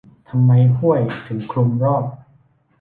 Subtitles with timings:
[0.29, 2.05] ทำไมห้วยถึงคลุมรอบ?